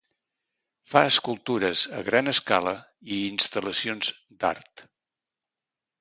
Fa 0.93 1.03
escultures 1.09 1.83
a 1.99 2.01
gran 2.09 2.33
escala 2.33 2.75
i 3.17 3.19
instal·lacions 3.35 4.13
d'art. 4.45 4.87